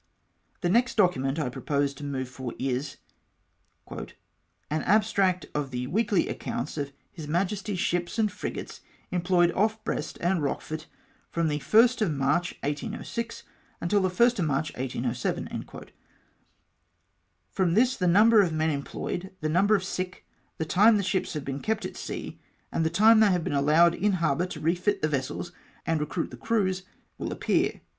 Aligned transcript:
'"The 0.61 0.69
next 0.69 0.97
document 0.97 1.37
I 1.37 1.47
propose 1.49 1.93
to 1.93 2.03
move 2.03 2.27
for 2.27 2.55
is— 2.57 2.97
"An 3.91 4.81
abstract 4.81 5.45
of 5.53 5.69
the 5.69 5.85
weekly 5.85 6.27
accounts 6.27 6.75
of 6.75 6.91
H. 7.15 7.29
M.'s 7.29 7.77
ships 7.79 8.17
and 8.17 8.31
frigates 8.31 8.81
employed 9.11 9.51
off 9.51 9.83
Brest 9.83 10.17
and 10.19 10.41
Rochefort, 10.41 10.87
from 11.29 11.49
the 11.49 11.59
1st 11.59 12.01
of 12.01 12.11
March, 12.13 12.55
1806, 12.63 13.43
until 13.79 14.01
the 14.01 14.09
1st 14.09 14.39
of 14.39 14.45
March, 14.45 14.73
1807." 14.73 15.91
From 17.51 17.73
this 17.75 17.95
the 17.95 18.07
number 18.07 18.41
of 18.41 18.51
men 18.51 18.71
employed, 18.71 19.29
the 19.41 19.49
number 19.49 19.75
of 19.75 19.83
sick, 19.83 20.25
the 20.57 20.65
time 20.65 20.97
the 20.97 21.03
ships 21.03 21.33
have 21.33 21.45
been 21.45 21.59
kept 21.59 21.85
at 21.85 21.95
sea, 21.95 22.39
and 22.71 22.83
the 22.83 22.89
time 22.89 23.19
they 23.19 23.29
have 23.29 23.43
been 23.43 23.53
allowed 23.53 23.93
in 23.93 24.13
harbour 24.13 24.47
to 24.47 24.59
refit 24.59 25.03
the 25.03 25.07
vessels 25.07 25.51
and 25.85 25.99
recruit 25.99 26.31
the 26.31 26.37
crews, 26.37 26.81
will 27.19 27.31
ap 27.31 27.41
pear. 27.41 27.81